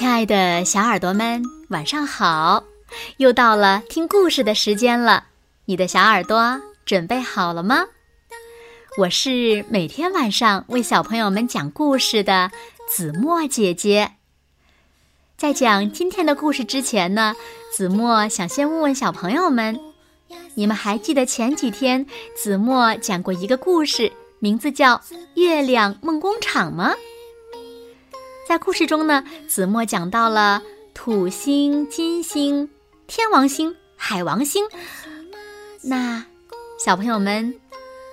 [0.00, 2.64] 亲爱的小耳朵们，晚上好！
[3.18, 5.26] 又到了听故事的时间了，
[5.66, 7.84] 你的小耳朵准备好了吗？
[8.96, 12.50] 我是每天晚上为小朋友们讲故事的
[12.88, 14.12] 子墨姐姐。
[15.36, 17.34] 在讲今天的故事之前呢，
[17.70, 19.78] 子墨想先问问小朋友们：
[20.54, 24.94] 你们还记得前几天子墨讲过一个故事，名字叫
[25.34, 26.94] 《月亮梦工厂》吗？
[28.50, 30.60] 在故事中呢，子墨讲到了
[30.92, 32.68] 土星、金星、
[33.06, 34.66] 天王星、海王星。
[35.82, 36.26] 那
[36.76, 37.54] 小朋友们，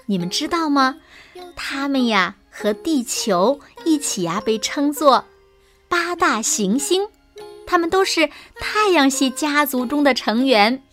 [0.05, 0.97] 你们知道吗？
[1.55, 5.25] 它们呀和地球一起呀被称作
[5.87, 7.07] 八大行星，
[7.65, 8.29] 它们都是
[8.59, 10.83] 太阳系家族中的成员。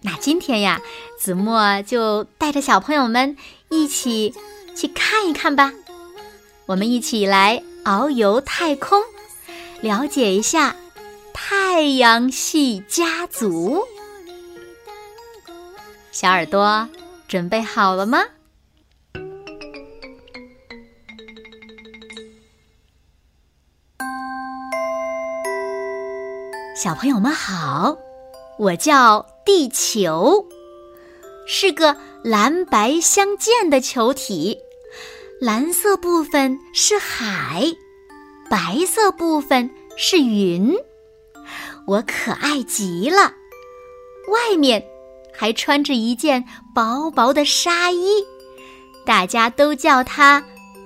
[0.00, 0.80] 那今天呀，
[1.16, 3.36] 子墨就带着小朋友们
[3.68, 4.34] 一起
[4.74, 5.72] 去看一看吧。
[6.66, 7.62] 我们一起来。
[7.84, 8.98] 遨游太空，
[9.82, 10.74] 了解一下
[11.34, 13.84] 太阳系家族。
[16.10, 16.88] 小耳朵
[17.28, 18.24] 准备好了吗？
[26.74, 27.98] 小朋友们好，
[28.58, 30.46] 我叫地球，
[31.46, 34.63] 是个蓝白相间的球体。
[35.40, 37.64] 蓝色部分是海，
[38.48, 40.72] 白色部分是云，
[41.86, 43.34] 我可爱极了。
[44.30, 44.82] 外面
[45.32, 48.24] 还穿着一件薄薄的纱衣，
[49.04, 50.42] 大家都叫它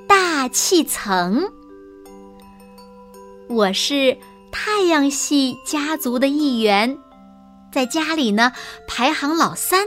[0.09, 1.47] 大气层。
[3.49, 4.17] 我是
[4.51, 6.99] 太阳系家族的一员，
[7.71, 8.51] 在家里呢
[8.89, 9.87] 排行老三。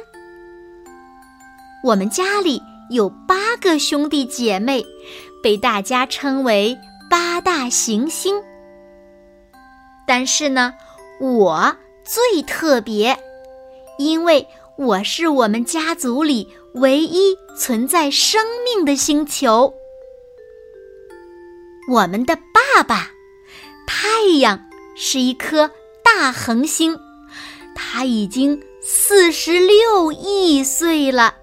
[1.84, 2.62] 我们家里。
[2.92, 4.86] 有八个兄弟姐妹，
[5.42, 6.78] 被大家称为
[7.09, 8.36] 八大行星。
[10.06, 10.73] 但是呢，
[11.22, 13.17] 我最特别，
[13.98, 14.45] 因为
[14.77, 19.73] 我是我们家族里唯一存在生命的星球。
[21.89, 23.11] 我们的爸爸，
[23.87, 24.60] 太阳
[24.98, 25.71] 是一颗
[26.04, 26.99] 大恒星，
[27.73, 31.36] 它已经四十六亿岁了。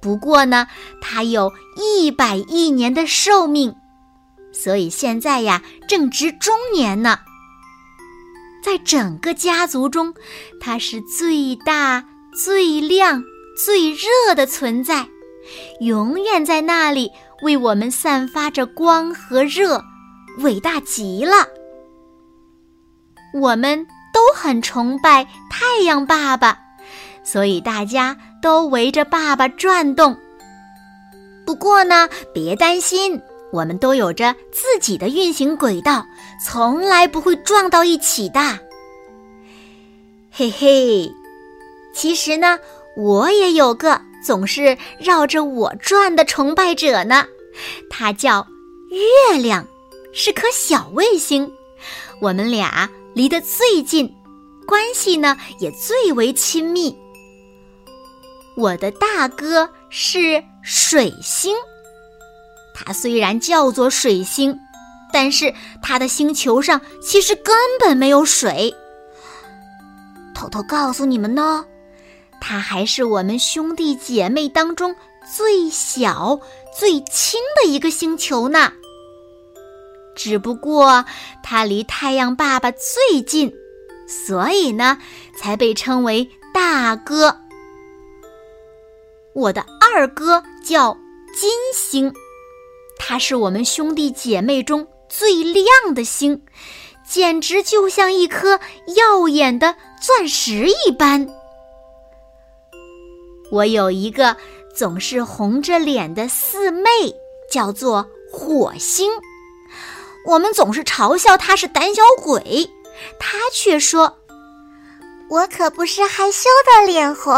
[0.00, 0.66] 不过呢，
[1.00, 3.74] 它有一百亿年的寿命，
[4.52, 7.20] 所以现在呀正值中年呢。
[8.62, 10.14] 在整个家族中，
[10.60, 12.04] 它是最大、
[12.34, 13.22] 最亮、
[13.56, 15.08] 最热的存在，
[15.80, 17.10] 永远在那里
[17.42, 19.82] 为我们散发着光和热，
[20.38, 21.48] 伟大极了。
[23.34, 26.58] 我们都很崇拜太阳爸爸。
[27.24, 30.16] 所以大家都围着爸爸转动。
[31.46, 33.20] 不过呢，别担心，
[33.52, 36.04] 我们都有着自己的运行轨道，
[36.44, 38.40] 从来不会撞到一起的。
[40.30, 41.10] 嘿嘿，
[41.94, 42.58] 其实呢，
[42.96, 47.24] 我也有个总是绕着我转的崇拜者呢，
[47.88, 48.46] 他叫
[48.90, 49.66] 月亮，
[50.12, 51.50] 是颗小卫星，
[52.20, 54.14] 我们俩离得最近，
[54.66, 56.94] 关系呢也最为亲密。
[58.58, 61.54] 我的大哥是水星，
[62.74, 64.58] 他虽然叫做水星，
[65.12, 68.74] 但是他的星球上其实根本没有水。
[70.34, 71.64] 偷偷告诉你们呢，
[72.40, 74.92] 他还是我们兄弟姐妹当中
[75.36, 76.40] 最小、
[76.76, 78.72] 最轻的一个星球呢。
[80.16, 81.04] 只不过
[81.44, 83.54] 他离太阳爸爸最近，
[84.08, 84.98] 所以呢，
[85.36, 87.36] 才被称为大哥。
[89.38, 90.98] 我的二哥叫
[91.32, 92.12] 金星，
[92.98, 96.42] 他是我们兄弟姐妹中最亮的星，
[97.08, 98.58] 简直就像一颗
[98.96, 101.28] 耀眼的钻石一般。
[103.52, 104.36] 我有一个
[104.74, 106.90] 总是红着脸的四妹，
[107.48, 109.08] 叫做火星。
[110.26, 112.68] 我们总是嘲笑她是胆小鬼，
[113.20, 114.18] 她却说。
[115.28, 117.34] 我可不是害羞的脸红，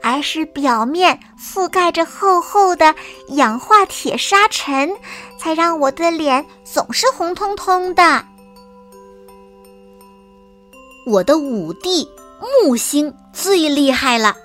[0.00, 2.94] 而是表面覆盖着厚厚的
[3.30, 4.90] 氧化铁沙尘，
[5.38, 8.24] 才让我的脸总是红彤彤的。
[11.04, 12.08] 我的五弟
[12.62, 14.36] 木星最厉害了，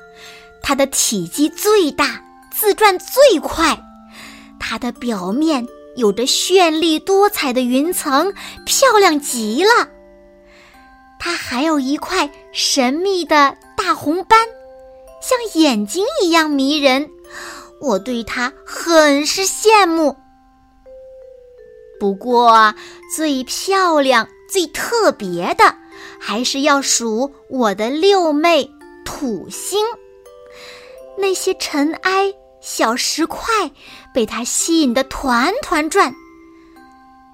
[0.64, 2.20] 它的体积最大，
[2.52, 3.78] 自转最快，
[4.60, 5.68] 它的表面
[5.98, 8.34] 有着绚丽多彩的云层，
[8.66, 9.88] 漂亮极了。
[11.24, 14.40] 它还有一块神秘的大红斑，
[15.22, 17.12] 像眼睛一样迷人，
[17.80, 20.18] 我对它很是羡慕。
[22.00, 22.74] 不过
[23.16, 25.76] 最漂亮、最特别的，
[26.20, 28.68] 还是要数我的六妹
[29.06, 29.86] 土星。
[31.20, 33.70] 那些尘埃、小石块
[34.12, 36.16] 被它吸引得团团转，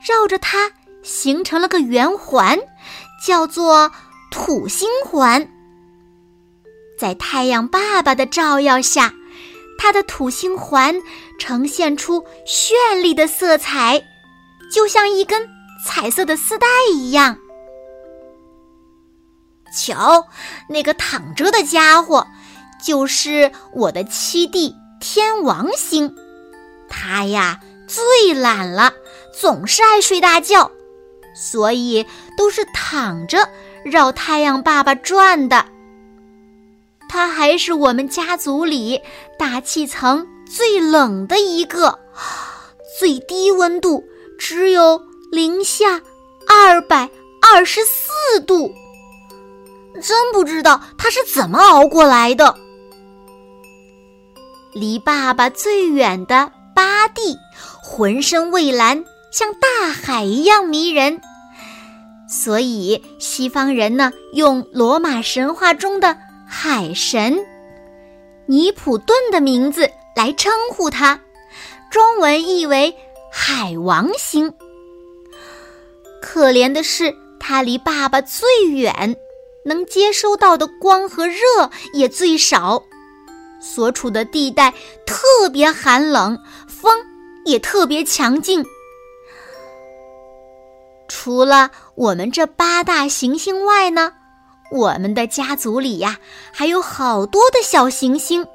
[0.05, 0.73] 绕着它
[1.03, 2.59] 形成了个圆环，
[3.25, 3.91] 叫做
[4.31, 5.47] 土星环。
[6.99, 9.13] 在太阳爸爸的照耀下，
[9.77, 10.95] 它的土星环
[11.39, 14.03] 呈现出绚丽的色彩，
[14.71, 15.47] 就像一根
[15.85, 17.37] 彩色的丝带一样。
[19.75, 20.27] 瞧，
[20.69, 22.25] 那个躺着的家伙。
[22.79, 26.15] 就是我的七弟天王星，
[26.87, 28.93] 他呀最懒了，
[29.33, 30.71] 总是爱睡大觉，
[31.39, 32.03] 所以
[32.35, 33.47] 都是躺着
[33.85, 35.63] 绕太阳爸爸转的。
[37.07, 38.99] 他还是我们家族里
[39.37, 41.99] 大气层最冷的一个，
[42.99, 44.03] 最低温度
[44.37, 45.01] 只有
[45.31, 46.01] 零下
[46.49, 47.09] 二百
[47.41, 48.73] 二十四度，
[50.01, 52.55] 真不知道他是怎么熬过来的。
[54.73, 57.37] 离爸爸最远的巴蒂，
[57.81, 61.21] 浑身蔚蓝，像大海一样迷人，
[62.29, 67.37] 所以西方人呢用罗马神话中的海神
[68.45, 71.19] 尼普顿的名字来称呼他，
[71.91, 72.95] 中文译为
[73.31, 74.53] 海王星。
[76.21, 79.15] 可怜的是，他离爸爸最远，
[79.65, 81.37] 能接收到的光和热
[81.93, 82.83] 也最少。
[83.59, 84.73] 所处的地带
[85.05, 86.97] 特别寒冷，风
[87.45, 88.65] 也特别强劲。
[91.19, 94.13] 除了我们这八大行星外呢，
[94.71, 96.19] 我们的家族里呀
[96.53, 98.45] 还有好多的小行星，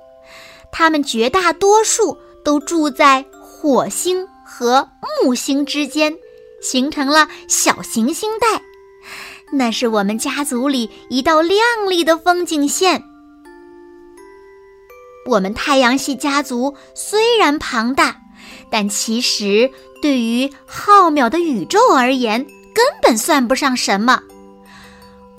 [0.70, 4.88] 它们绝大多数都住在火星和
[5.25, 6.17] 木星之间，
[6.62, 8.62] 形成了小行星带。
[9.53, 11.59] 那是我们家族里一道亮
[11.91, 13.03] 丽的风景线。
[15.26, 18.22] 我们太阳系家族虽然庞大，
[18.71, 22.44] 但其实对于浩渺的宇宙而言，
[22.75, 24.23] 根本算不上什么。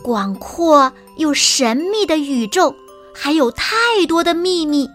[0.02, 2.76] 广阔又神秘的宇宙，
[3.14, 3.74] 还有太
[4.08, 4.90] 多的秘密。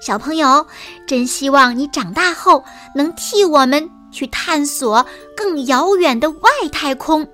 [0.00, 0.66] 小朋友，
[1.06, 2.62] 真希望你长大后
[2.94, 7.26] 能替我们去探索更遥远的外太空。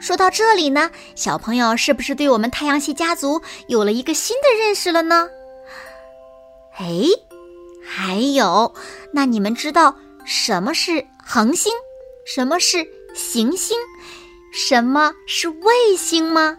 [0.00, 5.28] 说到这里呢，小朋友是不是对我们太阳系家族有了一个新的认识了呢？
[6.78, 7.04] 哎，
[7.92, 8.72] 还有，
[9.12, 11.72] 那你们知道什么是恒星，
[12.24, 13.76] 什么是行星，
[14.52, 16.56] 什么是卫星吗？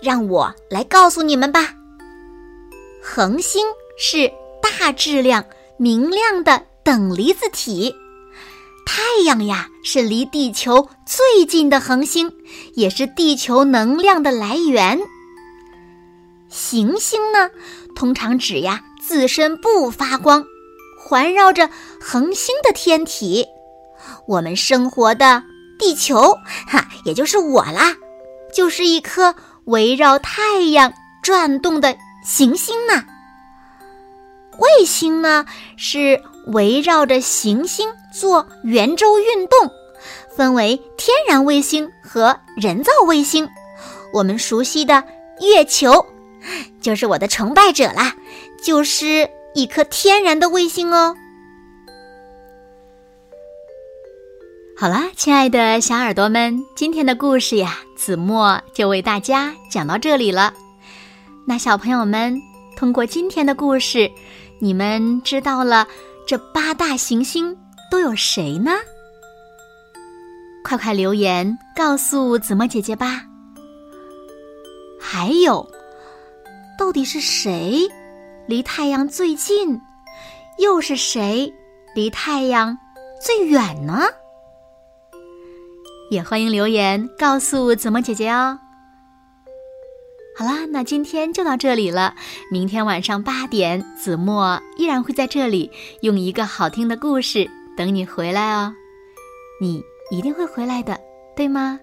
[0.00, 1.74] 让我来告诉你们吧。
[3.02, 3.66] 恒星
[3.98, 4.30] 是
[4.62, 5.44] 大质量、
[5.76, 7.92] 明亮的等离子体。
[8.86, 12.32] 太阳呀，是离地球最近的恒星，
[12.74, 15.00] 也是地球能量的来源。
[16.50, 17.50] 行星呢，
[17.94, 20.44] 通常指呀自身不发光，
[20.98, 21.70] 环绕着
[22.00, 23.46] 恒星的天体。
[24.26, 25.42] 我们生活的
[25.78, 26.36] 地球，
[26.66, 27.94] 哈，也就是我啦，
[28.52, 30.92] 就是一颗围绕太阳
[31.22, 33.04] 转动的行星呢。
[34.58, 36.20] 卫星呢，是。
[36.46, 39.70] 围绕着行星做圆周运动，
[40.34, 43.48] 分为天然卫星和人造卫星。
[44.10, 45.04] 我们熟悉的
[45.42, 46.04] 月球，
[46.80, 48.14] 就是我的崇拜者啦，
[48.64, 51.14] 就是一颗天然的卫星哦。
[54.76, 60.54] 好啦，亲爱的小耳朵们，今天的故事呀，子墨就为大家讲到这里了。
[61.46, 62.40] 那小朋友们，
[62.76, 64.10] 通过今天的故事，
[64.58, 65.86] 你们知道了。
[66.26, 67.56] 这八大行星
[67.90, 68.70] 都有谁呢？
[70.62, 73.22] 快快留言告诉子墨姐姐吧。
[75.00, 75.68] 还有，
[76.80, 77.86] 到底是谁
[78.46, 79.78] 离太阳最近，
[80.56, 81.52] 又是谁
[81.94, 82.78] 离太阳
[83.20, 84.06] 最远呢？
[86.10, 88.58] 也欢迎留言告诉子墨姐姐哦。
[90.34, 92.14] 好啦，那今天就到这里了。
[92.50, 95.70] 明天晚上八点，子墨依然会在这里
[96.00, 97.46] 用一个好听的故事
[97.76, 98.74] 等你回来哦。
[99.60, 100.98] 你一定会回来的，
[101.36, 101.78] 对吗？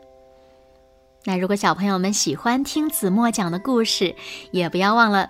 [1.28, 4.16] 那如果小朋友们喜欢听子墨讲的故事，
[4.52, 5.30] 也不要忘了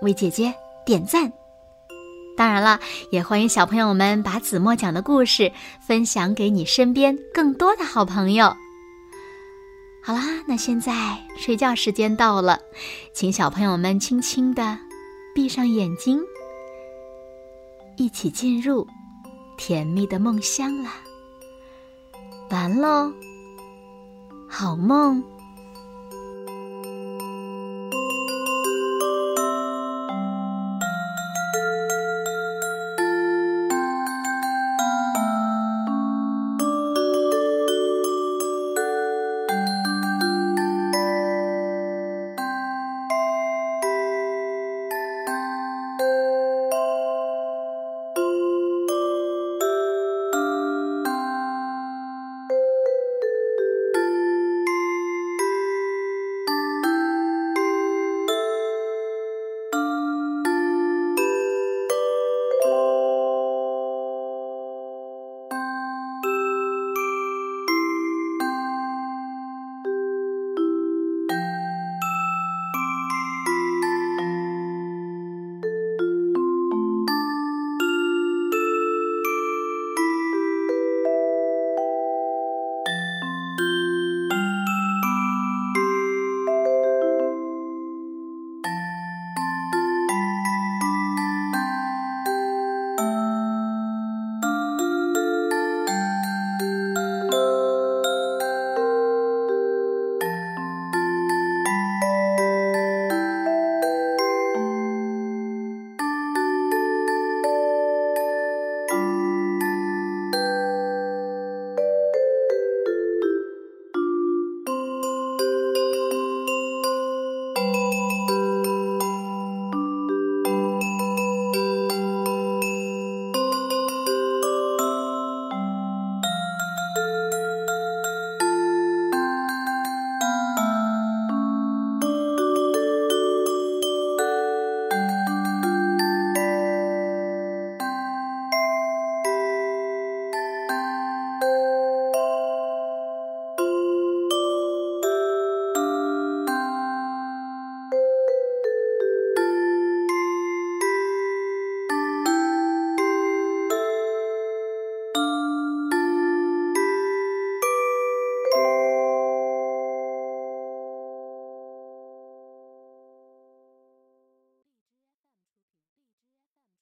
[0.00, 0.54] 为姐姐
[0.86, 1.30] 点赞。
[2.38, 5.52] 当然了，也欢迎小朋友们把子墨讲的故事
[5.86, 8.56] 分享给你身边更多的好朋友。
[10.02, 12.58] 好啦，那现在睡觉时间到了，
[13.12, 14.78] 请小朋友们轻轻的
[15.34, 16.18] 闭上眼睛，
[17.98, 18.86] 一起进入
[19.58, 20.94] 甜蜜的梦乡啦。
[22.48, 23.12] 完喽，
[24.46, 25.35] 好梦。